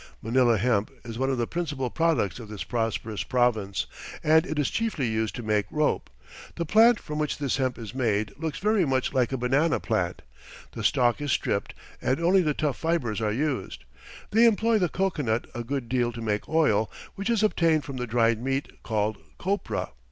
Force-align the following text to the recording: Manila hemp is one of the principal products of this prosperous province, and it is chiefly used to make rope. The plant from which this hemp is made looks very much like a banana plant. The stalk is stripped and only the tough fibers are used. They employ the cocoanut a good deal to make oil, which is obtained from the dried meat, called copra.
Manila 0.19 0.57
hemp 0.57 0.89
is 1.05 1.19
one 1.19 1.29
of 1.29 1.37
the 1.37 1.45
principal 1.45 1.91
products 1.91 2.39
of 2.39 2.49
this 2.49 2.63
prosperous 2.63 3.21
province, 3.21 3.85
and 4.23 4.47
it 4.47 4.57
is 4.57 4.71
chiefly 4.71 5.05
used 5.07 5.35
to 5.35 5.43
make 5.43 5.67
rope. 5.69 6.09
The 6.55 6.65
plant 6.65 6.99
from 6.99 7.19
which 7.19 7.37
this 7.37 7.57
hemp 7.57 7.77
is 7.77 7.93
made 7.93 8.33
looks 8.35 8.57
very 8.57 8.83
much 8.83 9.13
like 9.13 9.31
a 9.31 9.37
banana 9.37 9.79
plant. 9.79 10.23
The 10.71 10.83
stalk 10.83 11.21
is 11.21 11.31
stripped 11.31 11.75
and 12.01 12.19
only 12.19 12.41
the 12.41 12.55
tough 12.55 12.77
fibers 12.77 13.21
are 13.21 13.31
used. 13.31 13.83
They 14.31 14.45
employ 14.45 14.79
the 14.79 14.89
cocoanut 14.89 15.45
a 15.53 15.63
good 15.63 15.87
deal 15.87 16.11
to 16.13 16.19
make 16.23 16.49
oil, 16.49 16.89
which 17.13 17.29
is 17.29 17.43
obtained 17.43 17.83
from 17.83 17.97
the 17.97 18.07
dried 18.07 18.41
meat, 18.41 18.81
called 18.81 19.17
copra. 19.37 19.91